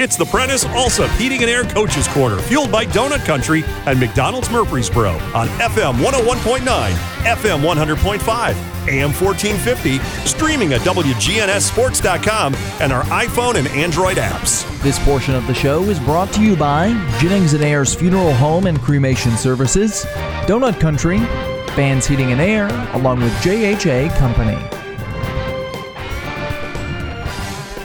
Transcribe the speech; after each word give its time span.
It's 0.00 0.16
the 0.16 0.24
Prentice 0.24 0.64
Allsup 0.64 1.14
Heating 1.18 1.42
and 1.42 1.50
Air 1.50 1.62
Coaches 1.62 2.08
Corner, 2.08 2.38
fueled 2.38 2.72
by 2.72 2.86
Donut 2.86 3.22
Country 3.26 3.62
and 3.84 4.00
McDonald's 4.00 4.50
Murfreesboro 4.50 5.10
on 5.34 5.46
FM 5.58 6.02
101.9, 6.02 6.60
FM 6.64 7.60
100.5, 7.60 8.88
AM 8.88 9.12
1450, 9.12 9.98
streaming 10.26 10.72
at 10.72 10.80
WGNSSports.com 10.80 12.54
and 12.80 12.94
our 12.94 13.02
iPhone 13.02 13.56
and 13.56 13.68
Android 13.68 14.16
apps. 14.16 14.64
This 14.80 14.98
portion 15.00 15.34
of 15.34 15.46
the 15.46 15.52
show 15.52 15.82
is 15.82 16.00
brought 16.00 16.32
to 16.32 16.40
you 16.42 16.56
by 16.56 16.88
Jennings 17.20 17.52
and 17.52 17.62
Ayers 17.62 17.94
Funeral 17.94 18.32
Home 18.32 18.68
and 18.68 18.80
Cremation 18.80 19.36
Services, 19.36 20.06
Donut 20.46 20.80
Country, 20.80 21.18
Fans 21.76 22.06
Heating 22.06 22.32
and 22.32 22.40
Air, 22.40 22.68
along 22.94 23.20
with 23.20 23.32
JHA 23.42 24.16
Company. 24.16 24.79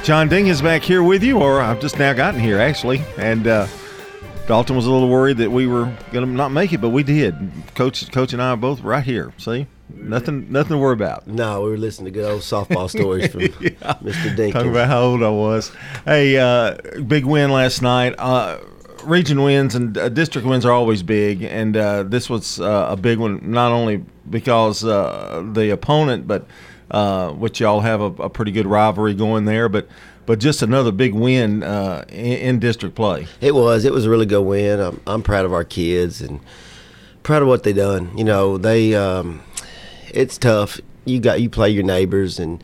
John 0.06 0.30
Ding 0.30 0.46
is 0.46 0.62
back 0.62 0.84
here 0.84 1.02
with 1.02 1.24
you, 1.24 1.40
or 1.40 1.60
I've 1.60 1.80
just 1.80 1.98
now 1.98 2.14
gotten 2.14 2.40
here 2.40 2.60
actually, 2.60 3.02
and 3.18 3.48
uh, 3.48 3.66
Dalton 4.46 4.76
was 4.76 4.86
a 4.86 4.92
little 4.92 5.10
worried 5.10 5.38
that 5.38 5.50
we 5.50 5.66
were 5.66 5.86
going 6.12 6.24
to 6.24 6.32
not 6.32 6.50
make 6.50 6.72
it, 6.74 6.78
but 6.78 6.90
we 6.90 7.02
did. 7.02 7.34
Coach, 7.74 8.12
Coach, 8.12 8.32
and 8.32 8.40
I 8.40 8.50
are 8.50 8.56
both 8.56 8.82
right 8.82 9.04
here. 9.04 9.34
See, 9.40 9.66
nothing, 9.92 10.52
nothing 10.52 10.74
to 10.74 10.78
worry 10.78 10.94
about. 10.94 11.26
No, 11.26 11.64
we 11.64 11.72
were 11.72 11.78
listening 11.80 12.14
to 12.14 12.20
good 12.20 12.32
old 12.32 12.42
softball 12.42 12.88
stories 12.88 13.32
from 13.32 13.42
yeah. 13.42 13.48
Mr. 13.50 14.36
Dinkins. 14.36 14.54
Talking 14.54 14.70
about 14.70 14.90
how 14.90 15.02
old 15.02 15.24
I 15.24 15.30
was. 15.30 15.72
Hey, 16.06 16.38
uh, 16.38 16.78
big 17.08 17.26
win 17.26 17.52
last 17.52 17.82
night. 17.82 18.14
Uh, 18.20 18.60
region 19.06 19.42
wins 19.42 19.74
and 19.74 19.98
uh, 19.98 20.10
district 20.10 20.48
wins 20.48 20.68
are 20.68 20.72
always 20.72 21.02
big, 21.02 21.42
and 21.42 21.76
uh, 21.76 22.04
this 22.04 22.30
was 22.30 22.62
uh, 22.62 22.90
a 22.92 22.96
big 22.96 23.18
one. 23.18 23.40
Not 23.42 23.72
only 23.72 24.06
because 24.30 24.86
uh, 24.86 25.44
the 25.52 25.72
opponent, 25.72 26.28
but 26.28 26.46
uh, 26.92 27.32
which 27.32 27.60
y'all 27.60 27.82
have 27.82 28.02
a, 28.02 28.06
a, 28.24 28.30
pretty 28.30 28.52
good 28.52 28.68
rivalry 28.68 29.14
going 29.14 29.46
there, 29.46 29.68
but 29.70 29.88
but 30.26 30.40
just 30.40 30.62
another 30.62 30.92
big 30.92 31.14
win 31.14 31.64
uh, 31.64 32.06
in, 32.10 32.16
in, 32.16 32.60
district 32.60 32.96
play. 32.96 33.28
It 33.42 33.54
was. 33.54 33.86
It 33.86 33.94
was 33.94 34.06
a 34.06 34.10
really 34.10 34.26
good 34.26 34.42
win. 34.42 34.80
I'm, 34.80 35.02
I'm 35.06 35.22
proud 35.22 35.46
of 35.46 35.54
our 35.54 35.64
kids 35.64 36.22
and 36.22 36.40
proud 37.24 37.42
of 37.42 37.48
what 37.48 37.64
they 37.64 37.74
done. 37.74 38.16
You 38.18 38.24
know, 38.24 38.58
they 38.58 38.96
um, 38.96 39.42
it's 40.14 40.38
tough. 40.38 40.80
You 41.06 41.20
got 41.20 41.42
you 41.42 41.50
play 41.50 41.70
your 41.70 41.84
neighbors 41.84 42.40
and 42.40 42.64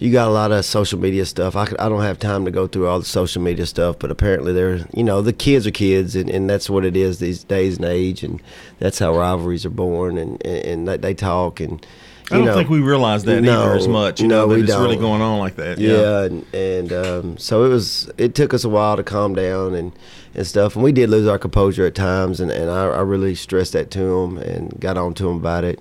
you 0.00 0.10
got 0.10 0.28
a 0.28 0.30
lot 0.30 0.50
of 0.50 0.64
social 0.64 0.98
media 0.98 1.26
stuff. 1.26 1.54
I, 1.54 1.64
I 1.78 1.88
don't 1.90 2.00
have 2.00 2.18
time 2.18 2.46
to 2.46 2.50
go 2.50 2.66
through 2.66 2.88
all 2.88 2.98
the 2.98 3.04
social 3.04 3.42
media 3.42 3.66
stuff, 3.66 3.98
but 3.98 4.10
apparently 4.10 4.54
they're, 4.54 4.86
you 4.94 5.04
know, 5.04 5.20
the 5.20 5.34
kids 5.34 5.66
are 5.66 5.70
kids, 5.70 6.16
and, 6.16 6.30
and 6.30 6.48
that's 6.48 6.70
what 6.70 6.86
it 6.86 6.96
is 6.96 7.18
these 7.18 7.44
days 7.44 7.76
and 7.76 7.84
age, 7.84 8.22
and 8.22 8.40
that's 8.78 8.98
how 8.98 9.14
rivalries 9.14 9.66
are 9.66 9.70
born, 9.70 10.16
and, 10.16 10.44
and, 10.44 10.88
and 10.88 11.02
they 11.02 11.12
talk, 11.12 11.60
and 11.60 11.86
I 12.30 12.36
don't 12.36 12.46
know, 12.46 12.54
think 12.54 12.68
we 12.68 12.80
realize 12.80 13.24
that 13.24 13.42
no, 13.42 13.62
either 13.62 13.76
as 13.76 13.88
much. 13.88 14.20
You 14.20 14.28
no, 14.28 14.42
know, 14.42 14.54
we 14.54 14.62
it's 14.62 14.70
don't. 14.70 14.82
really 14.82 14.96
going 14.96 15.20
on 15.20 15.38
like 15.38 15.56
that. 15.56 15.78
Yeah, 15.78 15.92
yeah. 15.92 16.24
and, 16.24 16.54
and 16.54 16.92
um, 16.92 17.38
so 17.38 17.64
it 17.64 17.68
was. 17.68 18.10
It 18.18 18.34
took 18.34 18.54
us 18.54 18.64
a 18.64 18.68
while 18.68 18.96
to 18.96 19.02
calm 19.02 19.34
down 19.34 19.74
and, 19.74 19.92
and 20.34 20.46
stuff, 20.46 20.76
and 20.76 20.84
we 20.84 20.92
did 20.92 21.10
lose 21.10 21.26
our 21.26 21.38
composure 21.38 21.86
at 21.86 21.94
times, 21.94 22.40
and, 22.40 22.50
and 22.50 22.70
I, 22.70 22.84
I 22.84 23.00
really 23.00 23.34
stressed 23.34 23.72
that 23.72 23.90
to 23.92 24.00
him 24.00 24.38
and 24.38 24.78
got 24.78 24.96
on 24.96 25.14
to 25.14 25.28
him 25.28 25.36
about 25.36 25.64
it. 25.64 25.80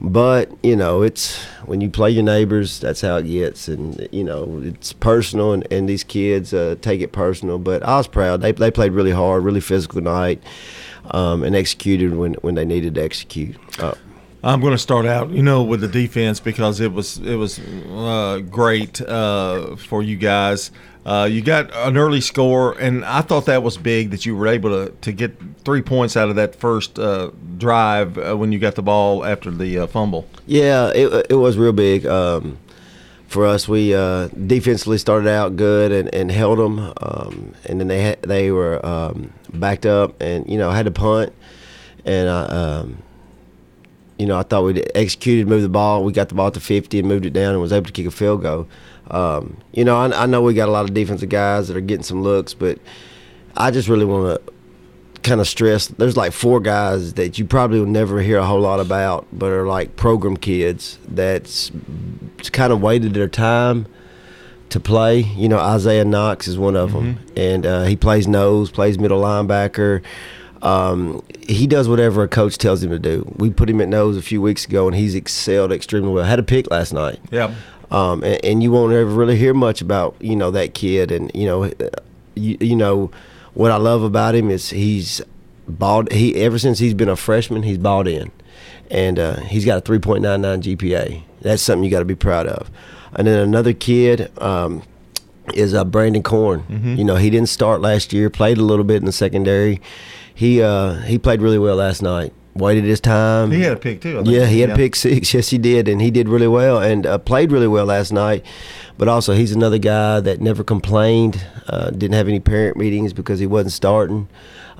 But 0.00 0.50
you 0.62 0.76
know, 0.76 1.02
it's 1.02 1.42
when 1.64 1.80
you 1.80 1.88
play 1.88 2.10
your 2.10 2.24
neighbors, 2.24 2.80
that's 2.80 3.00
how 3.00 3.16
it 3.16 3.26
gets, 3.26 3.68
and 3.68 4.08
you 4.10 4.24
know, 4.24 4.60
it's 4.64 4.92
personal, 4.92 5.52
and, 5.52 5.66
and 5.72 5.88
these 5.88 6.04
kids 6.04 6.52
uh, 6.52 6.74
take 6.80 7.00
it 7.00 7.12
personal. 7.12 7.58
But 7.58 7.82
I 7.84 7.96
was 7.98 8.08
proud. 8.08 8.40
They 8.40 8.52
they 8.52 8.70
played 8.70 8.92
really 8.92 9.12
hard, 9.12 9.44
really 9.44 9.60
physical 9.60 10.00
night, 10.00 10.42
um, 11.12 11.44
and 11.44 11.54
executed 11.54 12.16
when 12.16 12.34
when 12.34 12.56
they 12.56 12.64
needed 12.64 12.96
to 12.96 13.02
execute. 13.02 13.56
Uh, 13.80 13.94
I'm 14.44 14.60
going 14.60 14.72
to 14.72 14.78
start 14.78 15.06
out, 15.06 15.30
you 15.30 15.42
know, 15.42 15.62
with 15.62 15.80
the 15.80 15.88
defense 15.88 16.38
because 16.38 16.78
it 16.78 16.92
was 16.92 17.16
it 17.18 17.36
was 17.36 17.58
uh, 17.58 18.42
great 18.50 19.00
uh, 19.00 19.74
for 19.76 20.02
you 20.02 20.16
guys. 20.16 20.70
Uh, 21.06 21.26
you 21.30 21.40
got 21.40 21.74
an 21.74 21.96
early 21.96 22.20
score, 22.20 22.78
and 22.78 23.06
I 23.06 23.22
thought 23.22 23.46
that 23.46 23.62
was 23.62 23.78
big 23.78 24.10
that 24.10 24.26
you 24.26 24.36
were 24.36 24.46
able 24.46 24.70
to, 24.70 24.92
to 24.92 25.12
get 25.12 25.38
three 25.64 25.80
points 25.80 26.14
out 26.14 26.28
of 26.28 26.36
that 26.36 26.56
first 26.56 26.98
uh, 26.98 27.30
drive 27.56 28.18
uh, 28.18 28.36
when 28.36 28.52
you 28.52 28.58
got 28.58 28.74
the 28.74 28.82
ball 28.82 29.24
after 29.24 29.50
the 29.50 29.78
uh, 29.78 29.86
fumble. 29.86 30.28
Yeah, 30.46 30.90
it, 30.94 31.26
it 31.30 31.36
was 31.36 31.56
real 31.56 31.72
big. 31.72 32.06
Um, 32.06 32.58
for 33.26 33.46
us, 33.46 33.66
we 33.66 33.90
defensively 34.46 34.98
started 34.98 35.28
out 35.28 35.56
good 35.56 35.90
and, 35.90 36.14
and 36.14 36.30
held 36.30 36.58
them, 36.58 36.92
um, 37.00 37.54
and 37.64 37.80
then 37.80 37.88
they 37.88 38.16
they 38.20 38.50
were 38.50 38.84
um, 38.84 39.32
backed 39.54 39.86
up 39.86 40.20
and 40.20 40.48
you 40.48 40.58
know 40.58 40.70
had 40.70 40.84
to 40.84 40.90
punt, 40.90 41.32
and 42.04 42.28
um, 42.28 43.02
you 44.18 44.26
know, 44.26 44.38
I 44.38 44.42
thought 44.42 44.64
we 44.64 44.82
executed, 44.94 45.48
moved 45.48 45.64
the 45.64 45.68
ball. 45.68 46.04
We 46.04 46.12
got 46.12 46.28
the 46.28 46.34
ball 46.34 46.50
to 46.50 46.60
50 46.60 46.98
and 46.98 47.08
moved 47.08 47.26
it 47.26 47.32
down 47.32 47.52
and 47.52 47.60
was 47.60 47.72
able 47.72 47.86
to 47.86 47.92
kick 47.92 48.06
a 48.06 48.10
field 48.10 48.42
goal. 48.42 48.68
Um, 49.10 49.58
you 49.72 49.84
know, 49.84 49.96
I, 49.96 50.22
I, 50.22 50.26
know 50.26 50.40
we 50.40 50.54
got 50.54 50.68
a 50.68 50.72
lot 50.72 50.84
of 50.84 50.94
defensive 50.94 51.28
guys 51.28 51.68
that 51.68 51.76
are 51.76 51.82
getting 51.82 52.04
some 52.04 52.22
looks, 52.22 52.54
but 52.54 52.78
I 53.56 53.70
just 53.70 53.88
really 53.88 54.06
want 54.06 54.46
to 54.46 54.52
kind 55.24 55.40
of 55.40 55.48
stress 55.48 55.86
there's 55.88 56.16
like 56.16 56.32
four 56.32 56.60
guys 56.60 57.14
that 57.14 57.38
you 57.38 57.46
probably 57.46 57.80
will 57.80 57.86
never 57.86 58.20
hear 58.20 58.38
a 58.38 58.46
whole 58.46 58.60
lot 58.60 58.78
about, 58.78 59.26
but 59.32 59.50
are 59.50 59.66
like 59.66 59.96
program 59.96 60.36
kids 60.36 60.98
that's 61.08 61.72
kind 62.52 62.72
of 62.72 62.80
waited 62.80 63.14
their 63.14 63.28
time 63.28 63.86
to 64.68 64.78
play. 64.78 65.20
You 65.20 65.48
know, 65.48 65.58
Isaiah 65.58 66.04
Knox 66.04 66.46
is 66.46 66.58
one 66.58 66.76
of 66.76 66.92
them, 66.92 67.16
mm-hmm. 67.16 67.38
and 67.38 67.66
uh, 67.66 67.84
he 67.84 67.96
plays 67.96 68.28
nose, 68.28 68.70
plays 68.70 68.98
middle 68.98 69.20
linebacker. 69.20 70.02
Um, 70.64 71.22
he 71.46 71.66
does 71.66 71.88
whatever 71.90 72.22
a 72.22 72.28
coach 72.28 72.56
tells 72.56 72.82
him 72.82 72.90
to 72.90 72.98
do. 72.98 73.30
We 73.36 73.50
put 73.50 73.68
him 73.68 73.82
at 73.82 73.88
nose 73.88 74.16
a 74.16 74.22
few 74.22 74.40
weeks 74.40 74.64
ago, 74.64 74.86
and 74.86 74.96
he's 74.96 75.14
excelled 75.14 75.70
extremely 75.70 76.10
well. 76.10 76.24
Had 76.24 76.38
a 76.38 76.42
pick 76.42 76.70
last 76.70 76.92
night. 76.92 77.20
Yeah. 77.30 77.54
Um, 77.90 78.24
and, 78.24 78.42
and, 78.42 78.62
you 78.62 78.72
won't 78.72 78.92
ever 78.94 79.04
really 79.04 79.36
hear 79.36 79.52
much 79.52 79.82
about 79.82 80.16
you 80.20 80.34
know 80.34 80.50
that 80.50 80.72
kid, 80.72 81.12
and 81.12 81.30
you 81.34 81.46
know, 81.46 81.64
you, 82.34 82.56
you 82.60 82.74
know 82.74 83.10
what 83.52 83.70
I 83.70 83.76
love 83.76 84.02
about 84.02 84.34
him 84.34 84.50
is 84.50 84.70
he's 84.70 85.20
bought. 85.68 86.10
He 86.10 86.34
ever 86.36 86.58
since 86.58 86.78
he's 86.78 86.94
been 86.94 87.10
a 87.10 87.16
freshman, 87.16 87.62
he's 87.62 87.78
bought 87.78 88.08
in, 88.08 88.32
and 88.90 89.18
uh, 89.18 89.40
he's 89.40 89.66
got 89.66 89.78
a 89.78 89.82
3.99 89.82 90.76
GPA. 90.76 91.22
That's 91.42 91.62
something 91.62 91.84
you 91.84 91.90
got 91.90 91.98
to 91.98 92.06
be 92.06 92.14
proud 92.14 92.46
of. 92.46 92.70
And 93.12 93.26
then 93.26 93.38
another 93.38 93.74
kid. 93.74 94.32
Um, 94.40 94.82
is 95.52 95.74
uh, 95.74 95.84
Brandon 95.84 96.22
Corn. 96.22 96.62
Mm-hmm. 96.62 96.94
You 96.94 97.04
know, 97.04 97.16
he 97.16 97.28
didn't 97.28 97.50
start 97.50 97.82
last 97.82 98.14
year, 98.14 98.30
played 98.30 98.56
a 98.56 98.62
little 98.62 98.82
bit 98.82 98.96
in 98.96 99.04
the 99.04 99.12
secondary 99.12 99.78
he 100.34 100.60
uh, 100.60 100.94
he 100.94 101.18
played 101.18 101.40
really 101.40 101.58
well 101.58 101.76
last 101.76 102.02
night. 102.02 102.32
Waited 102.54 102.84
his 102.84 103.00
time. 103.00 103.50
He 103.50 103.62
had 103.62 103.72
a 103.72 103.76
pick 103.76 104.00
too. 104.00 104.22
Yeah, 104.24 104.46
he 104.46 104.60
had 104.60 104.68
yeah. 104.68 104.74
a 104.74 104.76
pick 104.76 104.94
six. 104.94 105.34
Yes, 105.34 105.50
he 105.50 105.58
did, 105.58 105.88
and 105.88 106.00
he 106.00 106.10
did 106.10 106.28
really 106.28 106.46
well 106.46 106.80
and 106.80 107.04
uh, 107.04 107.18
played 107.18 107.50
really 107.50 107.66
well 107.66 107.86
last 107.86 108.12
night. 108.12 108.44
But 108.96 109.08
also, 109.08 109.34
he's 109.34 109.50
another 109.50 109.78
guy 109.78 110.20
that 110.20 110.40
never 110.40 110.62
complained. 110.62 111.44
Uh, 111.66 111.90
didn't 111.90 112.14
have 112.14 112.28
any 112.28 112.38
parent 112.38 112.76
meetings 112.76 113.12
because 113.12 113.40
he 113.40 113.46
wasn't 113.46 113.72
starting, 113.72 114.28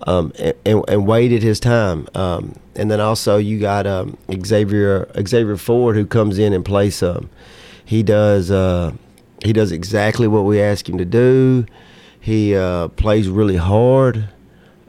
um, 0.07 0.33
and, 0.39 0.55
and, 0.65 0.85
and, 0.87 1.07
waited 1.07 1.43
his 1.43 1.59
time. 1.59 2.07
Um, 2.15 2.55
and 2.77 2.91
then 2.91 3.01
also, 3.01 3.39
you 3.39 3.59
got 3.59 3.89
um, 3.89 4.17
Xavier 4.45 5.11
Xavier 5.27 5.57
Ford 5.57 5.97
who 5.97 6.07
comes 6.07 6.39
in 6.39 6.53
and 6.53 6.65
plays 6.65 6.97
some. 6.97 7.29
He 7.85 8.05
does. 8.05 8.53
Uh, 8.53 8.93
he 9.45 9.53
does 9.53 9.73
exactly 9.73 10.29
what 10.29 10.43
we 10.43 10.61
ask 10.61 10.89
him 10.89 10.99
to 10.99 11.05
do. 11.05 11.67
He 12.21 12.55
uh, 12.55 12.89
plays 12.89 13.29
really 13.29 13.57
hard. 13.57 14.29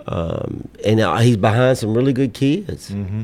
Um, 0.08 0.68
and 0.86 1.00
he's 1.24 1.38
behind 1.38 1.78
some 1.78 1.94
really 1.94 2.14
good 2.14 2.34
kids. 2.34 2.92
Mm-hmm. 2.92 3.24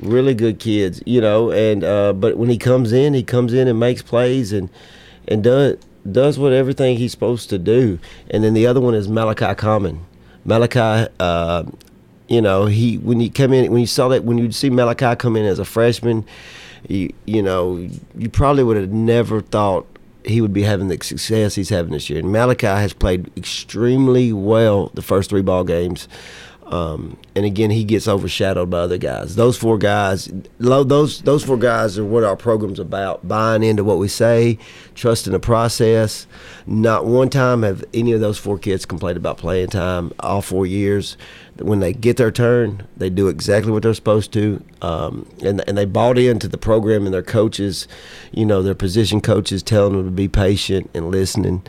Really 0.00 0.34
good 0.34 0.58
kids, 0.58 1.02
you 1.06 1.20
know. 1.20 1.50
And 1.50 1.84
uh, 1.84 2.12
but 2.12 2.36
when 2.36 2.48
he 2.48 2.58
comes 2.58 2.92
in, 2.92 3.14
he 3.14 3.22
comes 3.22 3.52
in 3.52 3.68
and 3.68 3.78
makes 3.78 4.02
plays 4.02 4.52
and 4.52 4.68
and 5.28 5.44
does 5.44 5.76
does 6.10 6.38
what 6.38 6.52
everything 6.52 6.96
he's 6.96 7.12
supposed 7.12 7.50
to 7.50 7.58
do. 7.58 7.98
And 8.30 8.42
then 8.42 8.54
the 8.54 8.66
other 8.66 8.80
one 8.80 8.94
is 8.94 9.08
Malachi 9.08 9.54
Common. 9.54 10.04
Malachi, 10.44 11.08
uh, 11.20 11.64
you 12.28 12.40
know, 12.40 12.66
he 12.66 12.98
when 12.98 13.20
you 13.20 13.30
come 13.30 13.52
in 13.52 13.70
when 13.70 13.80
you 13.80 13.86
saw 13.86 14.08
that 14.08 14.24
when 14.24 14.38
you 14.38 14.50
see 14.50 14.70
Malachi 14.70 15.14
come 15.16 15.36
in 15.36 15.44
as 15.44 15.58
a 15.58 15.64
freshman, 15.64 16.24
you 16.88 17.12
you 17.26 17.42
know 17.42 17.88
you 18.16 18.28
probably 18.28 18.64
would 18.64 18.76
have 18.76 18.90
never 18.90 19.40
thought 19.40 19.86
he 20.24 20.40
would 20.40 20.52
be 20.52 20.62
having 20.62 20.88
the 20.88 20.98
success 21.02 21.54
he's 21.54 21.68
having 21.68 21.92
this 21.92 22.08
year. 22.10 22.20
And 22.20 22.32
Malachi 22.32 22.66
has 22.66 22.92
played 22.92 23.30
extremely 23.36 24.32
well 24.32 24.90
the 24.94 25.02
first 25.02 25.30
three 25.30 25.42
ball 25.42 25.64
games. 25.64 26.08
Um, 26.64 27.18
and 27.34 27.44
again, 27.44 27.70
he 27.70 27.84
gets 27.84 28.08
overshadowed 28.08 28.70
by 28.70 28.78
other 28.78 28.96
guys. 28.96 29.36
Those 29.36 29.56
four 29.56 29.78
guys, 29.78 30.30
those 30.58 31.20
those 31.20 31.44
four 31.44 31.58
guys 31.58 31.98
are 31.98 32.04
what 32.04 32.24
our 32.24 32.36
program's 32.36 32.78
about: 32.78 33.26
buying 33.26 33.62
into 33.62 33.84
what 33.84 33.98
we 33.98 34.08
say, 34.08 34.58
trusting 34.94 35.32
the 35.32 35.40
process. 35.40 36.26
Not 36.66 37.04
one 37.04 37.28
time 37.28 37.62
have 37.62 37.84
any 37.92 38.12
of 38.12 38.20
those 38.20 38.38
four 38.38 38.58
kids 38.58 38.86
complained 38.86 39.16
about 39.16 39.38
playing 39.38 39.68
time 39.68 40.12
all 40.20 40.40
four 40.40 40.64
years 40.64 41.16
when 41.58 41.80
they 41.80 41.92
get 41.92 42.16
their 42.16 42.30
turn, 42.30 42.86
they 42.96 43.10
do 43.10 43.28
exactly 43.28 43.70
what 43.72 43.82
they're 43.82 43.94
supposed 43.94 44.32
to, 44.32 44.62
um, 44.80 45.26
and 45.42 45.62
and 45.68 45.76
they 45.76 45.84
bought 45.84 46.18
into 46.18 46.48
the 46.48 46.58
program 46.58 47.04
and 47.04 47.12
their 47.12 47.22
coaches, 47.22 47.86
you 48.32 48.46
know, 48.46 48.62
their 48.62 48.74
position 48.74 49.20
coaches 49.20 49.62
telling 49.62 49.94
them 49.94 50.04
to 50.06 50.10
be 50.10 50.28
patient 50.28 50.90
and 50.94 51.10
listening, 51.10 51.62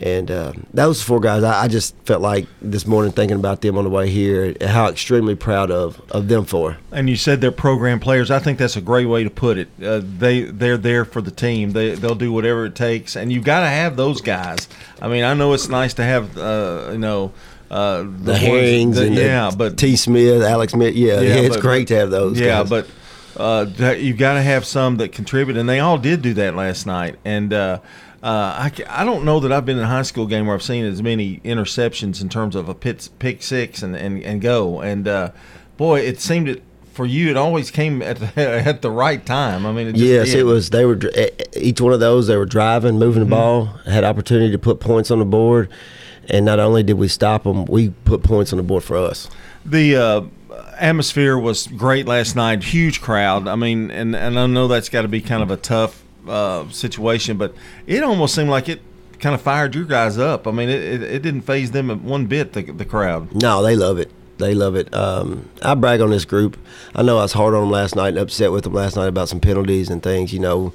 And 0.00 0.30
uh, 0.30 0.54
those 0.72 1.02
four 1.02 1.20
guys, 1.20 1.42
I, 1.42 1.64
I, 1.64 1.68
just 1.68 1.94
felt 2.06 2.22
like 2.22 2.46
this 2.62 2.86
morning 2.86 3.12
thinking 3.12 3.36
about 3.36 3.60
them 3.60 3.76
on 3.76 3.84
the 3.84 3.90
way 3.90 4.08
here, 4.08 4.56
how 4.62 4.88
extremely 4.88 5.34
proud 5.34 5.70
of 5.70 6.00
of 6.10 6.26
them 6.28 6.46
for. 6.46 6.78
And 6.90 7.10
you 7.10 7.16
said 7.16 7.42
they're 7.42 7.52
program 7.52 8.00
players. 8.00 8.30
I 8.30 8.38
think 8.38 8.58
that's 8.58 8.76
a 8.76 8.80
great 8.80 9.04
way 9.04 9.24
to 9.24 9.30
put 9.30 9.58
it. 9.58 9.68
Uh, 9.82 10.00
they 10.02 10.44
they're 10.44 10.78
there 10.78 11.04
for 11.04 11.20
the 11.20 11.30
team. 11.30 11.72
They 11.72 11.94
they'll 11.96 12.14
do 12.14 12.32
whatever 12.32 12.64
it 12.64 12.74
takes, 12.74 13.14
and 13.14 13.30
you've 13.30 13.44
got 13.44 13.60
to 13.60 13.66
have 13.66 13.96
those 13.96 14.22
guys. 14.22 14.68
I 15.02 15.08
mean, 15.08 15.22
I 15.22 15.34
know 15.34 15.52
it's 15.52 15.68
nice 15.68 15.92
to 15.94 16.02
have 16.02 16.36
uh, 16.38 16.88
you 16.92 16.98
know. 16.98 17.32
Uh, 17.70 18.02
the, 18.02 18.08
the 18.08 18.36
Herrings 18.36 18.98
and 18.98 19.14
yeah, 19.14 19.52
but 19.56 19.78
T. 19.78 19.94
Smith, 19.94 20.42
Alex 20.42 20.72
Smith, 20.72 20.96
yeah, 20.96 21.20
yeah, 21.20 21.34
it's 21.36 21.54
but, 21.54 21.62
great 21.62 21.86
to 21.86 21.94
have 21.94 22.10
those. 22.10 22.40
Yeah, 22.40 22.64
guys. 22.64 22.68
but 22.68 22.88
uh, 23.36 23.94
you've 23.96 24.18
got 24.18 24.34
to 24.34 24.42
have 24.42 24.64
some 24.64 24.96
that 24.96 25.12
contribute, 25.12 25.56
and 25.56 25.68
they 25.68 25.78
all 25.78 25.96
did 25.96 26.20
do 26.20 26.34
that 26.34 26.56
last 26.56 26.84
night. 26.84 27.16
And 27.24 27.52
uh, 27.52 27.78
uh, 28.22 28.70
I, 28.70 28.72
I 28.88 29.04
don't 29.04 29.24
know 29.24 29.40
that 29.40 29.50
I've 29.50 29.64
been 29.64 29.78
in 29.78 29.84
a 29.84 29.88
high 29.88 30.02
school 30.02 30.26
game 30.26 30.46
where 30.46 30.54
I've 30.54 30.62
seen 30.62 30.84
as 30.84 31.02
many 31.02 31.40
interceptions 31.40 32.20
in 32.20 32.28
terms 32.28 32.54
of 32.54 32.68
a 32.68 32.74
pit, 32.74 33.08
pick 33.18 33.42
six 33.42 33.82
and, 33.82 33.96
and, 33.96 34.22
and 34.22 34.40
go. 34.42 34.80
And 34.80 35.08
uh, 35.08 35.30
boy, 35.78 36.00
it 36.00 36.20
seemed 36.20 36.48
that 36.48 36.62
for 36.92 37.06
you, 37.06 37.30
it 37.30 37.36
always 37.36 37.70
came 37.70 38.02
at 38.02 38.18
the, 38.18 38.32
at 38.40 38.82
the 38.82 38.90
right 38.90 39.24
time. 39.24 39.64
I 39.64 39.72
mean, 39.72 39.88
it 39.88 39.96
yes, 39.96 40.28
did. 40.28 40.40
it 40.40 40.42
was. 40.44 40.68
They 40.68 40.84
were 40.84 41.00
each 41.56 41.80
one 41.80 41.94
of 41.94 42.00
those. 42.00 42.26
They 42.26 42.36
were 42.36 42.44
driving, 42.44 42.98
moving 42.98 43.20
the 43.20 43.24
mm-hmm. 43.24 43.34
ball, 43.34 43.64
had 43.86 44.04
opportunity 44.04 44.52
to 44.52 44.58
put 44.58 44.80
points 44.80 45.10
on 45.10 45.18
the 45.18 45.24
board, 45.24 45.70
and 46.28 46.44
not 46.44 46.58
only 46.58 46.82
did 46.82 46.94
we 46.94 47.08
stop 47.08 47.44
them, 47.44 47.64
we 47.64 47.88
put 47.88 48.22
points 48.22 48.52
on 48.52 48.58
the 48.58 48.62
board 48.62 48.84
for 48.84 48.98
us. 48.98 49.30
The 49.64 49.96
uh, 49.96 50.22
atmosphere 50.78 51.38
was 51.38 51.68
great 51.68 52.06
last 52.06 52.36
night. 52.36 52.64
Huge 52.64 53.00
crowd. 53.00 53.48
I 53.48 53.56
mean, 53.56 53.90
and 53.90 54.14
and 54.14 54.38
I 54.38 54.46
know 54.46 54.68
that's 54.68 54.90
got 54.90 55.02
to 55.02 55.08
be 55.08 55.22
kind 55.22 55.42
of 55.42 55.50
a 55.50 55.56
tough 55.56 55.99
uh, 56.28 56.68
situation, 56.70 57.36
but 57.36 57.54
it 57.86 58.02
almost 58.02 58.34
seemed 58.34 58.50
like 58.50 58.68
it 58.68 58.80
kind 59.18 59.34
of 59.34 59.40
fired 59.40 59.74
your 59.74 59.84
guys 59.84 60.18
up. 60.18 60.46
I 60.46 60.50
mean, 60.50 60.68
it, 60.68 60.82
it, 60.82 61.02
it 61.02 61.22
didn't 61.22 61.42
phase 61.42 61.70
them 61.70 62.04
one 62.04 62.26
bit. 62.26 62.52
The, 62.52 62.62
the 62.62 62.84
crowd. 62.84 63.34
No, 63.34 63.62
they 63.62 63.76
love 63.76 63.98
it. 63.98 64.10
They 64.38 64.54
love 64.54 64.74
it. 64.74 64.92
Um, 64.94 65.50
I 65.62 65.74
brag 65.74 66.00
on 66.00 66.10
this 66.10 66.24
group. 66.24 66.58
I 66.94 67.02
know 67.02 67.18
I 67.18 67.22
was 67.22 67.34
hard 67.34 67.54
on 67.54 67.60
them 67.60 67.70
last 67.70 67.94
night 67.94 68.08
and 68.08 68.18
upset 68.18 68.52
with 68.52 68.64
them 68.64 68.72
last 68.72 68.96
night 68.96 69.08
about 69.08 69.28
some 69.28 69.38
penalties 69.38 69.90
and 69.90 70.02
things. 70.02 70.32
You 70.32 70.40
know, 70.40 70.72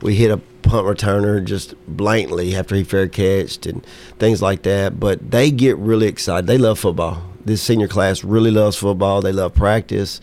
we 0.00 0.14
hit 0.14 0.30
a 0.30 0.36
punt 0.62 0.86
returner 0.86 1.44
just 1.44 1.74
blatantly 1.88 2.54
after 2.54 2.76
he 2.76 2.84
fair 2.84 3.08
catched 3.08 3.66
and 3.66 3.84
things 4.20 4.40
like 4.40 4.62
that. 4.62 5.00
But 5.00 5.32
they 5.32 5.50
get 5.50 5.76
really 5.78 6.06
excited. 6.06 6.46
They 6.46 6.58
love 6.58 6.78
football 6.78 7.24
this 7.48 7.62
senior 7.62 7.88
class 7.88 8.22
really 8.22 8.50
loves 8.50 8.76
football. 8.76 9.20
They 9.20 9.32
love 9.32 9.54
practice, 9.54 10.20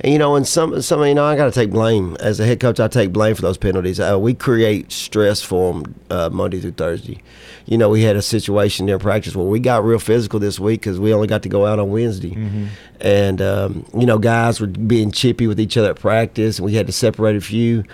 and 0.00 0.12
you 0.12 0.18
know, 0.18 0.36
and 0.36 0.46
some, 0.46 0.80
some, 0.80 1.04
you 1.04 1.14
know, 1.14 1.24
I 1.24 1.36
got 1.36 1.44
to 1.46 1.50
take 1.50 1.70
blame 1.70 2.16
as 2.20 2.40
a 2.40 2.46
head 2.46 2.60
coach. 2.60 2.80
I 2.80 2.88
take 2.88 3.12
blame 3.12 3.34
for 3.34 3.42
those 3.42 3.58
penalties. 3.58 4.00
Uh, 4.00 4.18
we 4.18 4.32
create 4.32 4.90
stress 4.90 5.42
for 5.42 5.74
them 5.74 5.94
uh, 6.10 6.30
Monday 6.30 6.60
through 6.60 6.72
Thursday. 6.72 7.22
You 7.66 7.76
know, 7.76 7.90
we 7.90 8.02
had 8.02 8.16
a 8.16 8.22
situation 8.22 8.86
there 8.86 8.94
in 8.94 9.00
practice 9.00 9.36
where 9.36 9.46
we 9.46 9.60
got 9.60 9.84
real 9.84 9.98
physical 9.98 10.40
this 10.40 10.58
week 10.58 10.80
because 10.80 10.98
we 10.98 11.12
only 11.12 11.26
got 11.26 11.42
to 11.42 11.50
go 11.50 11.66
out 11.66 11.78
on 11.78 11.90
Wednesday, 11.90 12.30
mm-hmm. 12.30 12.66
and 13.00 13.42
um, 13.42 13.84
you 13.94 14.06
know, 14.06 14.18
guys 14.18 14.60
were 14.60 14.66
being 14.66 15.10
chippy 15.10 15.46
with 15.46 15.60
each 15.60 15.76
other 15.76 15.90
at 15.90 16.00
practice, 16.00 16.58
and 16.58 16.64
we 16.64 16.74
had 16.74 16.86
to 16.86 16.92
separate 16.92 17.36
a 17.36 17.40
few. 17.40 17.84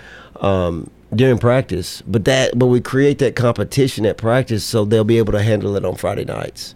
Um, 0.41 0.89
during 1.13 1.37
practice, 1.37 2.01
but 2.07 2.25
that 2.25 2.57
but 2.57 2.65
we 2.65 2.81
create 2.81 3.19
that 3.19 3.35
competition 3.35 4.05
at 4.05 4.17
practice 4.17 4.65
so 4.65 4.83
they'll 4.83 5.03
be 5.03 5.17
able 5.17 5.31
to 5.31 5.41
handle 5.41 5.75
it 5.77 5.85
on 5.85 5.95
Friday 5.95 6.25
nights. 6.25 6.75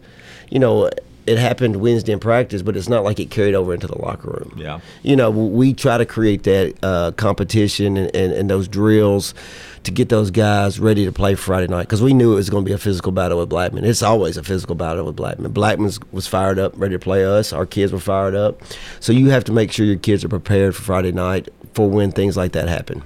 You 0.49 0.59
know, 0.59 0.89
it 1.29 1.37
happened 1.37 1.75
Wednesday 1.75 2.11
in 2.11 2.19
practice, 2.19 2.63
but 2.63 2.75
it's 2.75 2.89
not 2.89 3.03
like 3.03 3.19
it 3.19 3.29
carried 3.29 3.53
over 3.53 3.71
into 3.71 3.85
the 3.85 3.97
locker 3.99 4.31
room. 4.31 4.51
Yeah. 4.57 4.79
You 5.03 5.15
know, 5.15 5.29
we 5.29 5.75
try 5.75 5.99
to 5.99 6.05
create 6.05 6.41
that 6.43 6.75
uh, 6.81 7.11
competition 7.17 7.97
and, 7.97 8.15
and, 8.15 8.33
and, 8.33 8.49
those 8.49 8.67
drills 8.67 9.35
to 9.83 9.91
get 9.91 10.09
those 10.09 10.31
guys 10.31 10.79
ready 10.79 11.05
to 11.05 11.11
play 11.11 11.35
Friday 11.35 11.67
night 11.67 11.83
because 11.83 12.01
we 12.01 12.15
knew 12.15 12.33
it 12.33 12.37
was 12.37 12.49
going 12.49 12.65
to 12.65 12.67
be 12.67 12.73
a 12.73 12.79
physical 12.79 13.11
battle 13.11 13.37
with 13.37 13.47
Blackman. 13.47 13.85
It's 13.85 14.01
always 14.01 14.37
a 14.37 14.43
physical 14.43 14.73
battle 14.73 15.05
with 15.05 15.15
Blackman. 15.15 15.51
Blackman 15.51 15.91
was 16.11 16.25
fired 16.25 16.57
up, 16.57 16.73
ready 16.75 16.95
to 16.95 16.99
play 16.99 17.23
us. 17.23 17.53
Our 17.53 17.67
kids 17.67 17.93
were 17.93 17.99
fired 17.99 18.33
up. 18.33 18.63
So 18.99 19.13
you 19.13 19.29
have 19.29 19.43
to 19.43 19.51
make 19.51 19.71
sure 19.71 19.85
your 19.85 19.97
kids 19.97 20.25
are 20.25 20.29
prepared 20.29 20.75
for 20.75 20.81
Friday 20.81 21.11
night 21.11 21.47
for 21.75 21.87
when 21.87 22.11
things 22.11 22.35
like 22.35 22.53
that 22.53 22.67
happen 22.67 23.03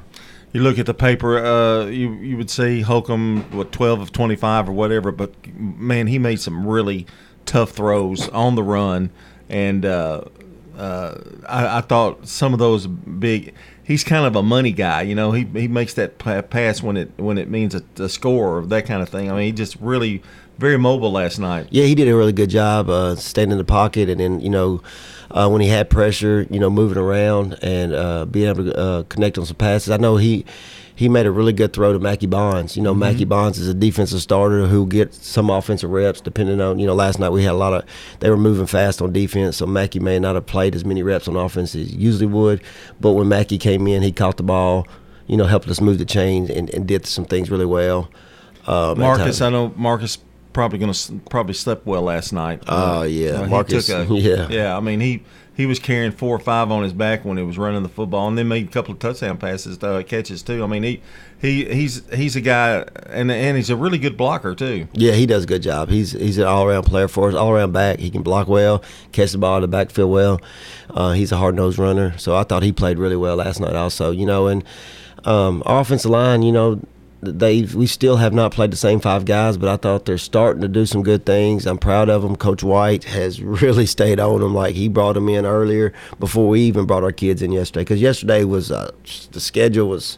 you 0.53 0.61
look 0.61 0.77
at 0.77 0.85
the 0.85 0.93
paper, 0.93 1.43
uh, 1.43 1.87
you 1.87 2.13
you 2.13 2.37
would 2.37 2.51
see 2.51 2.81
Holcomb 2.81 3.41
what 3.51 3.71
twelve 3.71 3.99
of 4.01 4.11
twenty 4.11 4.35
five 4.35 4.69
or 4.69 4.71
whatever, 4.71 5.11
but 5.11 5.33
man, 5.57 6.05
he 6.05 6.19
made 6.19 6.39
some 6.39 6.67
really 6.67 7.07
tough 7.45 7.71
throws 7.71 8.29
on 8.29 8.55
the 8.55 8.63
run, 8.63 9.09
and 9.49 9.85
uh, 9.85 10.21
uh, 10.77 11.15
I, 11.47 11.77
I, 11.77 11.81
thought 11.81 12.27
some 12.27 12.53
of 12.53 12.59
those 12.59 12.87
big. 12.87 13.53
He's 13.83 14.03
kind 14.03 14.25
of 14.25 14.35
a 14.35 14.43
money 14.43 14.71
guy, 14.71 15.01
you 15.01 15.15
know. 15.15 15.31
He 15.31 15.45
he 15.45 15.67
makes 15.67 15.93
that 15.95 16.17
pass 16.17 16.81
when 16.81 16.97
it 16.97 17.11
when 17.17 17.37
it 17.37 17.49
means 17.49 17.75
a, 17.75 17.83
a 17.97 18.09
score 18.09 18.59
or 18.59 18.65
that 18.67 18.85
kind 18.85 19.01
of 19.01 19.09
thing. 19.09 19.29
I 19.29 19.35
mean, 19.35 19.45
he 19.45 19.51
just 19.51 19.75
really 19.77 20.21
very 20.57 20.77
mobile 20.77 21.11
last 21.11 21.39
night. 21.39 21.67
Yeah, 21.69 21.85
he 21.85 21.95
did 21.95 22.07
a 22.07 22.15
really 22.15 22.31
good 22.31 22.49
job 22.49 22.89
uh, 22.89 23.15
staying 23.15 23.51
in 23.51 23.57
the 23.57 23.63
pocket, 23.63 24.09
and 24.09 24.19
then 24.19 24.39
you 24.39 24.49
know. 24.49 24.81
Uh, 25.33 25.49
when 25.49 25.61
he 25.61 25.67
had 25.67 25.89
pressure, 25.89 26.45
you 26.51 26.59
know, 26.59 26.69
moving 26.69 26.97
around 26.97 27.57
and 27.63 27.91
uh, 27.93 28.23
being 28.23 28.47
able 28.47 28.63
to 28.63 28.77
uh, 28.77 29.03
connect 29.03 29.37
on 29.39 29.45
some 29.45 29.55
passes. 29.55 29.89
I 29.89 29.97
know 29.97 30.17
he 30.17 30.45
he 30.95 31.09
made 31.09 31.25
a 31.25 31.31
really 31.31 31.53
good 31.53 31.73
throw 31.73 31.91
to 31.91 31.99
Mackie 31.99 32.27
Bonds. 32.27 32.77
You 32.77 32.83
know, 32.83 32.91
mm-hmm. 32.91 32.99
Mackie 32.99 33.25
Bonds 33.25 33.57
is 33.57 33.67
a 33.67 33.73
defensive 33.73 34.21
starter 34.21 34.67
who 34.67 34.85
gets 34.85 35.25
some 35.25 35.49
offensive 35.49 35.89
reps 35.89 36.21
depending 36.21 36.61
on, 36.61 36.77
you 36.77 36.85
know, 36.85 36.93
last 36.93 37.19
night 37.19 37.29
we 37.29 37.43
had 37.43 37.53
a 37.53 37.57
lot 37.57 37.73
of, 37.73 37.83
they 38.19 38.29
were 38.29 38.37
moving 38.37 38.67
fast 38.67 39.01
on 39.01 39.11
defense, 39.11 39.57
so 39.57 39.65
Mackie 39.65 39.99
may 39.99 40.19
not 40.19 40.35
have 40.35 40.45
played 40.45 40.75
as 40.75 40.85
many 40.85 41.01
reps 41.01 41.27
on 41.27 41.35
offense 41.35 41.73
as 41.75 41.89
he 41.89 41.95
usually 41.95 42.27
would. 42.27 42.61
But 43.01 43.13
when 43.13 43.27
Mackie 43.27 43.57
came 43.57 43.87
in, 43.87 44.03
he 44.03 44.11
caught 44.11 44.37
the 44.37 44.43
ball, 44.43 44.87
you 45.25 45.35
know, 45.35 45.45
helped 45.45 45.67
us 45.67 45.81
move 45.81 45.97
the 45.97 46.05
chains 46.05 46.49
and, 46.49 46.69
and 46.73 46.87
did 46.87 47.07
some 47.07 47.25
things 47.25 47.49
really 47.49 47.65
well. 47.65 48.09
Um, 48.67 48.99
Marcus, 48.99 49.41
I 49.41 49.49
know 49.49 49.73
Marcus 49.75 50.19
probably 50.53 50.79
going 50.79 50.93
to 50.93 51.13
probably 51.29 51.53
slept 51.53 51.85
well 51.85 52.03
last 52.03 52.31
night. 52.31 52.63
Oh 52.67 52.99
uh, 52.99 53.03
yeah, 53.03 53.31
uh, 53.31 53.47
Marcus. 53.47 53.89
A, 53.89 54.05
yeah, 54.09 54.47
yeah. 54.49 54.77
I 54.77 54.79
mean 54.79 54.99
he 54.99 55.23
he 55.55 55.65
was 55.65 55.77
carrying 55.79 56.11
four 56.11 56.35
or 56.35 56.39
five 56.39 56.71
on 56.71 56.83
his 56.83 56.93
back 56.93 57.23
when 57.23 57.37
he 57.37 57.43
was 57.43 57.57
running 57.57 57.83
the 57.83 57.89
football, 57.89 58.27
and 58.27 58.37
then 58.37 58.47
made 58.47 58.67
a 58.67 58.71
couple 58.71 58.93
of 58.93 58.99
touchdown 58.99 59.37
passes, 59.37 59.81
uh, 59.83 60.01
catches 60.05 60.41
too. 60.41 60.63
I 60.63 60.67
mean, 60.67 60.81
he 60.81 61.01
he 61.39 61.65
he's 61.65 62.01
he's 62.11 62.35
a 62.35 62.41
guy, 62.41 62.85
and 63.07 63.31
and 63.31 63.55
he's 63.55 63.69
a 63.69 63.75
really 63.75 63.99
good 63.99 64.17
blocker 64.17 64.55
too. 64.55 64.87
Yeah, 64.93 65.13
he 65.13 65.25
does 65.25 65.43
a 65.43 65.47
good 65.47 65.61
job. 65.61 65.89
He's 65.89 66.13
he's 66.13 66.39
an 66.39 66.45
all 66.45 66.65
around 66.65 66.83
player 66.83 67.07
for 67.07 67.29
us, 67.29 67.35
all 67.35 67.51
around 67.51 67.71
back. 67.71 67.99
He 67.99 68.09
can 68.09 68.23
block 68.23 68.47
well, 68.47 68.83
catch 69.11 69.31
the 69.31 69.37
ball 69.37 69.57
in 69.57 69.61
the 69.61 69.67
backfield 69.67 70.11
well. 70.11 70.41
Uh, 70.89 71.11
he's 71.11 71.31
a 71.31 71.37
hard 71.37 71.55
nosed 71.55 71.77
runner, 71.77 72.17
so 72.17 72.35
I 72.35 72.43
thought 72.43 72.63
he 72.63 72.71
played 72.71 72.97
really 72.97 73.17
well 73.17 73.35
last 73.35 73.59
night 73.59 73.75
also. 73.75 74.09
You 74.09 74.25
know, 74.25 74.47
and 74.47 74.63
um, 75.25 75.61
our 75.65 75.81
offensive 75.81 76.09
line, 76.09 76.41
you 76.41 76.51
know, 76.51 76.81
they 77.25 77.63
we 77.63 77.87
still 77.87 78.17
have 78.17 78.33
not 78.33 78.51
played 78.51 78.71
the 78.71 78.77
same 78.77 78.99
five 78.99 79.25
guys, 79.25 79.57
but 79.57 79.69
I 79.69 79.77
thought 79.77 80.05
they're 80.05 80.17
starting 80.17 80.61
to 80.61 80.67
do 80.67 80.85
some 80.85 81.03
good 81.03 81.25
things. 81.25 81.65
I'm 81.65 81.77
proud 81.77 82.09
of 82.09 82.21
them. 82.21 82.35
Coach 82.35 82.63
White 82.63 83.05
has 83.05 83.41
really 83.41 83.85
stayed 83.85 84.19
on 84.19 84.41
them. 84.41 84.53
Like 84.53 84.75
he 84.75 84.87
brought 84.87 85.13
them 85.13 85.29
in 85.29 85.45
earlier 85.45 85.93
before 86.19 86.47
we 86.47 86.61
even 86.61 86.85
brought 86.85 87.03
our 87.03 87.11
kids 87.11 87.41
in 87.41 87.51
yesterday. 87.51 87.81
Because 87.81 88.01
yesterday 88.01 88.43
was 88.43 88.71
uh, 88.71 88.91
the 89.31 89.39
schedule 89.39 89.89
was. 89.89 90.17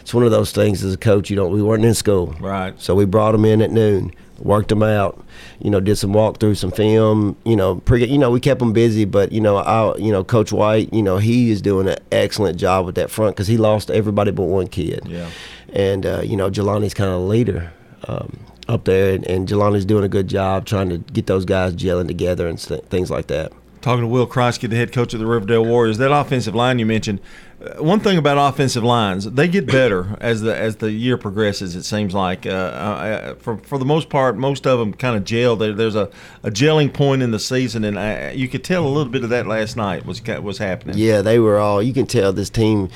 It's 0.00 0.14
one 0.14 0.22
of 0.22 0.30
those 0.30 0.52
things 0.52 0.84
as 0.84 0.94
a 0.94 0.96
coach. 0.96 1.30
You 1.30 1.36
know, 1.36 1.48
we 1.48 1.60
weren't 1.60 1.84
in 1.84 1.92
school, 1.92 2.28
right? 2.38 2.80
So 2.80 2.94
we 2.94 3.06
brought 3.06 3.32
them 3.32 3.44
in 3.44 3.60
at 3.60 3.72
noon, 3.72 4.12
worked 4.38 4.68
them 4.68 4.84
out. 4.84 5.20
You 5.60 5.68
know, 5.68 5.80
did 5.80 5.96
some 5.96 6.12
walkthrough, 6.12 6.56
some 6.56 6.70
film. 6.70 7.36
You 7.44 7.56
know, 7.56 7.76
pre, 7.80 8.06
you 8.06 8.16
know, 8.16 8.30
we 8.30 8.38
kept 8.38 8.60
them 8.60 8.72
busy. 8.72 9.04
But 9.04 9.32
you 9.32 9.40
know, 9.40 9.56
I, 9.56 9.96
you 9.96 10.12
know, 10.12 10.22
Coach 10.22 10.52
White, 10.52 10.94
you 10.94 11.02
know, 11.02 11.18
he 11.18 11.50
is 11.50 11.60
doing 11.60 11.88
an 11.88 11.98
excellent 12.12 12.56
job 12.56 12.86
with 12.86 12.94
that 12.94 13.10
front 13.10 13.34
because 13.34 13.48
he 13.48 13.56
lost 13.56 13.90
everybody 13.90 14.30
but 14.30 14.44
one 14.44 14.68
kid. 14.68 15.00
Yeah 15.08 15.28
and 15.72 16.06
uh, 16.06 16.20
you 16.22 16.36
know 16.36 16.50
Jelani's 16.50 16.94
kind 16.94 17.10
of 17.10 17.20
a 17.20 17.24
leader 17.24 17.72
um, 18.08 18.38
up 18.68 18.84
there, 18.84 19.14
and, 19.14 19.26
and 19.26 19.48
Jelani's 19.48 19.84
doing 19.84 20.04
a 20.04 20.08
good 20.08 20.28
job 20.28 20.66
trying 20.66 20.88
to 20.90 20.98
get 20.98 21.26
those 21.26 21.44
guys 21.44 21.74
gelling 21.74 22.08
together 22.08 22.48
and 22.48 22.58
st- 22.58 22.88
things 22.88 23.10
like 23.10 23.28
that. 23.28 23.52
Talking 23.80 24.02
to 24.02 24.08
Will 24.08 24.26
Kreisky, 24.26 24.68
the 24.68 24.74
head 24.74 24.92
coach 24.92 25.14
of 25.14 25.20
the 25.20 25.26
Riverdale 25.26 25.64
Warriors, 25.64 25.98
that 25.98 26.10
offensive 26.10 26.56
line 26.56 26.80
you 26.80 26.86
mentioned. 26.86 27.20
Uh, 27.62 27.82
one 27.82 28.00
thing 28.00 28.18
about 28.18 28.36
offensive 28.36 28.82
lines, 28.82 29.30
they 29.30 29.46
get 29.46 29.66
better 29.66 30.16
as 30.20 30.42
the 30.42 30.56
as 30.56 30.76
the 30.76 30.90
year 30.90 31.16
progresses. 31.16 31.76
It 31.76 31.84
seems 31.84 32.12
like, 32.12 32.46
uh, 32.46 32.50
uh, 32.50 33.34
for 33.36 33.58
for 33.58 33.78
the 33.78 33.84
most 33.84 34.08
part, 34.08 34.36
most 34.36 34.66
of 34.66 34.80
them 34.80 34.92
kind 34.92 35.16
of 35.16 35.24
gel. 35.24 35.54
There, 35.54 35.72
there's 35.72 35.94
a, 35.94 36.10
a 36.42 36.50
gelling 36.50 36.92
point 36.92 37.22
in 37.22 37.30
the 37.30 37.38
season, 37.38 37.84
and 37.84 37.98
I, 37.98 38.32
you 38.32 38.48
could 38.48 38.64
tell 38.64 38.84
a 38.84 38.90
little 38.90 39.12
bit 39.12 39.22
of 39.22 39.30
that 39.30 39.46
last 39.46 39.76
night 39.76 40.04
was 40.04 40.20
was 40.42 40.58
happening. 40.58 40.98
Yeah, 40.98 41.22
they 41.22 41.38
were 41.38 41.58
all. 41.58 41.80
You 41.80 41.94
can 41.94 42.06
tell 42.06 42.32
this 42.32 42.50
team 42.50 42.90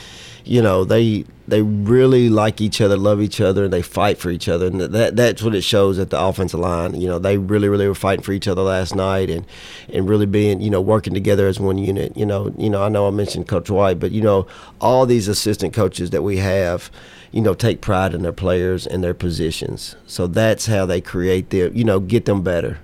you 0.51 0.61
know 0.61 0.85
they 0.85 1.25
they 1.47 1.63
really 1.63 2.29
like 2.29 2.61
each 2.61 2.81
other, 2.81 2.97
love 2.97 3.23
each 3.23 3.41
other, 3.41 3.65
and 3.65 3.73
they 3.73 3.83
fight 3.83 4.19
for 4.19 4.31
each 4.31 4.49
other, 4.49 4.67
and 4.67 4.81
that 4.81 5.15
that's 5.15 5.45
what 5.45 5.55
it 5.55 5.63
shows 5.63 5.97
at 6.01 6.11
the 6.11 6.21
offensive 6.21 6.59
line. 6.59 7.01
You 7.01 7.07
know, 7.07 7.21
they 7.21 7.39
really 7.39 7.69
really 7.69 7.87
were 7.87 7.95
fighting 7.95 8.25
for 8.25 8.33
each 8.33 8.49
other 8.49 8.63
last 8.63 8.97
night, 8.97 9.31
and 9.31 9.47
and 9.93 10.09
really 10.09 10.27
being 10.27 10.61
you 10.61 10.69
know 10.69 10.81
working 10.81 11.15
together 11.15 11.47
as 11.47 11.61
one 11.61 11.79
unit. 11.79 12.17
You 12.17 12.27
know, 12.27 12.53
you 12.59 12.69
know 12.69 12.83
I 12.83 12.89
know 12.89 13.07
I 13.07 13.11
mentioned 13.11 13.47
Coach 13.47 13.71
White, 13.71 14.01
but 14.01 14.11
you 14.11 14.23
know 14.23 14.49
all 14.81 15.07
these 15.07 15.29
assistant 15.29 15.73
coaches 15.73 16.11
that 16.11 16.23
we 16.23 16.39
have. 16.39 16.91
You 17.31 17.43
know, 17.43 17.55
take 17.55 17.81
pride 17.81 18.13
in 18.13 18.23
their 18.23 18.33
players 18.33 18.89
and 18.89 19.05
their 19.05 19.15
positions. 19.15 19.95
So 20.05 20.27
that's 20.27 20.67
how 20.67 20.85
they 20.85 21.01
create 21.01 21.51
their, 21.51 21.69
you 21.69 21.85
know, 21.85 22.01
get 22.01 22.25
them 22.25 22.43
better. 22.43 22.81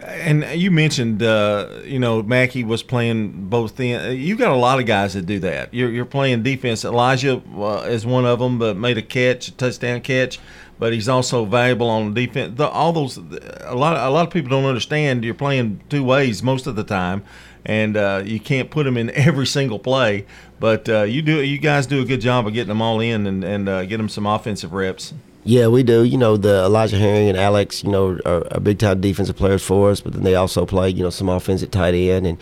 And 0.00 0.44
you 0.54 0.70
mentioned, 0.70 1.22
uh, 1.22 1.80
you 1.84 1.98
know, 1.98 2.22
Mackie 2.22 2.62
was 2.62 2.84
playing 2.84 3.48
both 3.48 3.80
end. 3.80 4.16
You 4.18 4.36
got 4.36 4.52
a 4.52 4.56
lot 4.56 4.78
of 4.78 4.86
guys 4.86 5.14
that 5.14 5.26
do 5.26 5.40
that. 5.40 5.74
You're, 5.74 5.90
you're 5.90 6.04
playing 6.04 6.44
defense. 6.44 6.84
Elijah 6.84 7.42
uh, 7.56 7.84
is 7.88 8.06
one 8.06 8.24
of 8.24 8.38
them, 8.38 8.60
but 8.60 8.76
made 8.76 8.96
a 8.96 9.02
catch, 9.02 9.48
a 9.48 9.52
touchdown 9.52 10.00
catch. 10.00 10.38
but 10.78 10.92
he's 10.92 11.08
also 11.08 11.44
valuable 11.44 11.88
on 11.88 12.14
defense. 12.14 12.56
The, 12.56 12.68
all 12.68 12.92
those 12.92 13.16
a 13.16 13.74
lot 13.74 13.96
a 13.96 14.10
lot 14.10 14.26
of 14.26 14.32
people 14.32 14.50
don't 14.50 14.64
understand. 14.64 15.24
You're 15.24 15.34
playing 15.34 15.80
two 15.88 16.04
ways 16.04 16.42
most 16.42 16.66
of 16.66 16.76
the 16.76 16.84
time, 16.84 17.24
and 17.64 17.96
uh, 17.96 18.22
you 18.24 18.40
can't 18.40 18.70
put 18.70 18.84
them 18.84 18.96
in 18.96 19.10
every 19.14 19.46
single 19.46 19.78
play. 19.78 20.26
But 20.60 20.88
uh, 20.88 21.02
you 21.02 21.22
do 21.22 21.42
you 21.42 21.58
guys 21.58 21.86
do 21.86 22.00
a 22.00 22.04
good 22.04 22.20
job 22.20 22.46
of 22.46 22.52
getting 22.52 22.68
them 22.68 22.82
all 22.82 23.00
in 23.00 23.26
and 23.26 23.44
and 23.44 23.68
uh, 23.68 23.84
get 23.84 23.96
them 23.96 24.08
some 24.08 24.26
offensive 24.26 24.72
reps. 24.72 25.12
Yeah, 25.44 25.68
we 25.68 25.82
do. 25.82 26.02
You 26.04 26.18
know, 26.18 26.36
the 26.36 26.64
Elijah 26.64 26.98
Herring 26.98 27.28
and 27.28 27.38
Alex, 27.38 27.82
you 27.82 27.90
know, 27.90 28.18
are, 28.26 28.46
are 28.52 28.60
big 28.60 28.78
time 28.78 29.00
defensive 29.00 29.36
players 29.36 29.62
for 29.62 29.90
us, 29.90 30.00
but 30.00 30.12
then 30.12 30.22
they 30.22 30.34
also 30.34 30.66
play, 30.66 30.90
you 30.90 31.02
know, 31.02 31.08
some 31.10 31.28
offensive 31.30 31.70
tight 31.70 31.94
end. 31.94 32.26
And 32.26 32.36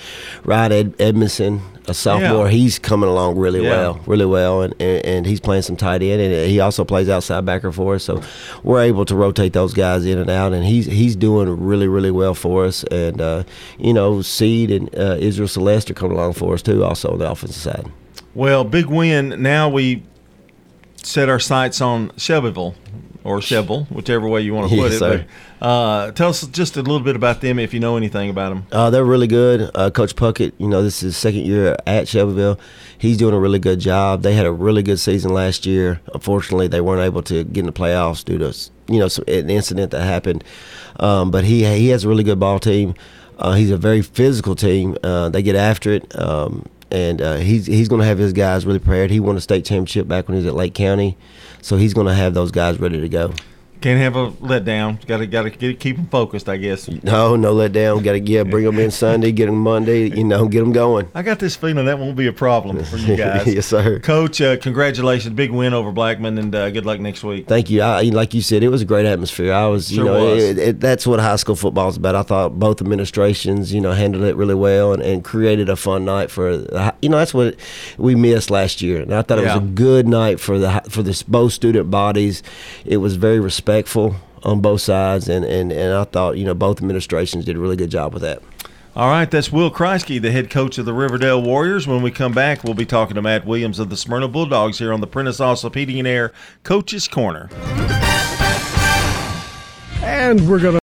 Ryan 0.44 0.72
Ed- 0.72 0.94
Edmondson, 0.98 1.60
a 1.86 1.94
sophomore, 1.94 2.46
Yeah. 2.46 2.50
he's 2.50 2.80
coming 2.80 3.08
along 3.08 3.36
really 3.38 3.62
Yeah. 3.62 3.70
well, 3.70 4.00
really 4.06 4.24
well. 4.26 4.62
And, 4.62 4.74
and, 4.80 5.04
and 5.06 5.26
he's 5.26 5.38
playing 5.38 5.62
some 5.62 5.76
tight 5.76 6.02
end, 6.02 6.20
and 6.20 6.50
he 6.50 6.58
also 6.58 6.84
plays 6.84 7.08
outside 7.08 7.44
backer 7.44 7.70
for 7.70 7.94
us. 7.94 8.02
So 8.02 8.22
we're 8.64 8.82
able 8.82 9.04
to 9.04 9.14
rotate 9.14 9.52
those 9.52 9.72
guys 9.72 10.04
in 10.04 10.18
and 10.18 10.30
out, 10.30 10.52
and 10.52 10.64
he's 10.64 10.86
he's 10.86 11.14
doing 11.14 11.48
really, 11.64 11.86
really 11.86 12.10
well 12.10 12.34
for 12.34 12.64
us. 12.64 12.82
And, 12.84 13.20
uh, 13.20 13.44
you 13.78 13.92
know, 13.92 14.20
Seed 14.22 14.72
and 14.72 14.92
uh, 14.98 15.16
Israel 15.20 15.48
Celeste 15.48 15.90
are 15.92 15.94
coming 15.94 16.16
along 16.16 16.32
for 16.32 16.54
us, 16.54 16.62
too, 16.62 16.82
also 16.82 17.12
on 17.12 17.18
the 17.18 17.30
offensive 17.30 17.62
side. 17.62 17.86
Well, 18.34 18.64
big 18.64 18.86
win. 18.86 19.40
Now 19.40 19.68
we 19.68 20.02
set 21.06 21.28
our 21.28 21.38
sights 21.38 21.80
on 21.80 22.10
Shelbyville 22.16 22.74
or 23.22 23.38
Sheville, 23.38 23.90
whichever 23.90 24.28
way 24.28 24.40
you 24.42 24.54
want 24.54 24.70
to 24.70 24.76
put 24.76 24.92
Yes, 24.92 25.02
it. 25.02 25.26
But, 25.58 25.66
uh, 25.66 26.12
tell 26.12 26.28
us 26.28 26.46
just 26.46 26.76
a 26.76 26.82
little 26.82 27.00
bit 27.00 27.16
about 27.16 27.40
them 27.40 27.58
if 27.58 27.74
you 27.74 27.80
know 27.80 27.96
anything 27.96 28.30
about 28.30 28.50
them. 28.50 28.66
Uh, 28.70 28.90
they're 28.90 29.04
really 29.04 29.26
good. 29.26 29.70
Uh, 29.74 29.90
Coach 29.90 30.14
Puckett, 30.14 30.52
you 30.58 30.68
know, 30.68 30.82
this 30.82 30.96
is 30.96 31.00
his 31.00 31.16
second 31.16 31.40
year 31.44 31.76
at 31.86 32.06
Shelbyville. 32.06 32.58
He's 32.98 33.16
doing 33.16 33.34
a 33.34 33.38
really 33.38 33.58
good 33.58 33.80
job. 33.80 34.22
They 34.22 34.34
had 34.34 34.46
a 34.46 34.52
really 34.52 34.82
good 34.82 35.00
season 35.00 35.32
last 35.32 35.66
year. 35.66 36.00
Unfortunately, 36.14 36.68
they 36.68 36.80
weren't 36.80 37.02
able 37.02 37.22
to 37.24 37.44
get 37.44 37.60
in 37.60 37.66
the 37.66 37.72
playoffs 37.72 38.24
due 38.24 38.38
to 38.38 38.54
you 38.88 39.00
know 39.00 39.08
some, 39.08 39.24
an 39.26 39.50
incident 39.50 39.90
that 39.90 40.04
happened. 40.04 40.44
Um, 41.00 41.30
but 41.30 41.44
he 41.44 41.64
he 41.64 41.88
has 41.88 42.04
a 42.04 42.08
really 42.08 42.24
good 42.24 42.38
ball 42.38 42.58
team. 42.60 42.94
Uh, 43.38 43.52
he's 43.54 43.70
a 43.70 43.76
very 43.76 44.02
physical 44.02 44.54
team. 44.54 44.96
Uh, 45.02 45.28
they 45.28 45.42
get 45.42 45.56
after 45.56 45.92
it. 45.92 46.18
Um, 46.18 46.64
and 46.90 47.20
uh, 47.20 47.36
he's 47.36 47.66
he's 47.66 47.88
going 47.88 48.00
to 48.00 48.06
have 48.06 48.18
his 48.18 48.32
guys 48.32 48.66
really 48.66 48.78
prepared. 48.78 49.10
He 49.10 49.20
won 49.20 49.36
a 49.36 49.40
state 49.40 49.64
championship 49.64 50.06
back 50.08 50.28
when 50.28 50.36
he 50.36 50.44
was 50.44 50.46
at 50.46 50.54
Lake 50.54 50.74
County, 50.74 51.16
so 51.62 51.76
he's 51.76 51.94
going 51.94 52.06
to 52.06 52.14
have 52.14 52.34
those 52.34 52.50
guys 52.50 52.78
ready 52.78 53.00
to 53.00 53.08
go. 53.08 53.32
Can't 53.80 54.00
have 54.00 54.16
a 54.16 54.30
letdown. 54.32 55.04
Got 55.06 55.18
to 55.18 55.26
got 55.26 55.42
to 55.42 55.50
keep 55.74 55.96
them 55.96 56.06
focused, 56.06 56.48
I 56.48 56.56
guess. 56.56 56.88
No, 57.04 57.36
no 57.36 57.52
let 57.52 57.72
down. 57.72 58.02
Got 58.02 58.12
to 58.12 58.20
yeah, 58.20 58.42
bring 58.42 58.64
them 58.64 58.78
in 58.78 58.90
Sunday, 58.90 59.32
get 59.32 59.46
them 59.46 59.58
Monday. 59.58 60.08
You 60.08 60.24
know, 60.24 60.48
get 60.48 60.60
them 60.60 60.72
going. 60.72 61.08
I 61.14 61.22
got 61.22 61.38
this 61.38 61.54
feeling 61.56 61.84
that 61.84 61.98
won't 61.98 62.16
be 62.16 62.26
a 62.26 62.32
problem 62.32 62.82
for 62.84 62.96
you 62.96 63.16
guys. 63.18 63.46
yes, 63.46 63.66
sir. 63.66 63.98
Coach, 64.00 64.40
uh, 64.40 64.56
congratulations. 64.56 65.34
Big 65.34 65.50
win 65.50 65.74
over 65.74 65.92
Blackman, 65.92 66.38
and 66.38 66.54
uh, 66.54 66.70
good 66.70 66.86
luck 66.86 67.00
next 67.00 67.22
week. 67.22 67.46
Thank 67.48 67.68
you. 67.68 67.82
I, 67.82 68.02
like 68.04 68.32
you 68.32 68.40
said, 68.40 68.62
it 68.62 68.70
was 68.70 68.80
a 68.80 68.86
great 68.86 69.04
atmosphere. 69.04 69.52
I 69.52 69.66
was, 69.66 69.92
you 69.92 70.02
know, 70.02 70.24
was. 70.34 70.42
It, 70.42 70.58
it, 70.58 70.80
that's 70.80 71.06
what 71.06 71.20
high 71.20 71.36
school 71.36 71.54
football 71.56 71.88
is 71.90 71.98
about. 71.98 72.14
I 72.14 72.22
thought 72.22 72.58
both 72.58 72.80
administrations, 72.80 73.74
you 73.74 73.82
know, 73.82 73.92
handled 73.92 74.24
it 74.24 74.36
really 74.36 74.54
well 74.54 74.94
and, 74.94 75.02
and 75.02 75.22
created 75.22 75.68
a 75.68 75.76
fun 75.76 76.06
night 76.06 76.30
for, 76.30 76.56
the 76.56 76.94
you 77.02 77.10
know, 77.10 77.18
that's 77.18 77.34
what 77.34 77.56
we 77.98 78.14
missed 78.14 78.50
last 78.50 78.80
year. 78.80 79.02
And 79.02 79.12
I 79.14 79.20
thought 79.20 79.38
it 79.38 79.44
Yeah. 79.44 79.56
was 79.58 79.62
a 79.64 79.66
good 79.66 80.08
night 80.08 80.40
for 80.40 80.58
the 80.58 80.80
for 80.88 81.02
the 81.02 81.22
both 81.28 81.52
student 81.52 81.90
bodies. 81.90 82.42
It 82.86 82.96
was 82.98 83.16
very 83.16 83.38
respectful 83.38 83.65
on 84.42 84.60
both 84.60 84.80
sides, 84.80 85.28
and, 85.28 85.44
and, 85.44 85.72
and 85.72 85.92
I 85.92 86.04
thought, 86.04 86.38
you 86.38 86.44
know, 86.44 86.54
both 86.54 86.78
administrations 86.78 87.44
did 87.44 87.56
a 87.56 87.58
really 87.58 87.76
good 87.76 87.90
job 87.90 88.12
with 88.12 88.22
that. 88.22 88.42
All 88.94 89.10
right, 89.10 89.30
that's 89.30 89.52
Will 89.52 89.70
Kreisky, 89.70 90.22
the 90.22 90.32
head 90.32 90.48
coach 90.48 90.78
of 90.78 90.86
the 90.86 90.94
Riverdale 90.94 91.42
Warriors. 91.42 91.86
When 91.86 92.00
we 92.00 92.10
come 92.10 92.32
back, 92.32 92.64
we'll 92.64 92.72
be 92.72 92.86
talking 92.86 93.14
to 93.16 93.20
Matt 93.20 93.44
Williams 93.44 93.78
of 93.78 93.90
the 93.90 93.96
Smyrna 93.96 94.28
Bulldogs 94.28 94.78
here 94.78 94.90
on 94.90 95.02
the 95.02 95.06
Prentice 95.06 95.38
Allsup 95.38 95.74
Heating 95.74 95.98
and 95.98 96.08
Air 96.08 96.32
Coach's 96.62 97.06
Corner. 97.06 97.50
And 100.02 100.48
we're 100.48 100.60
going 100.60 100.72
to 100.72 100.72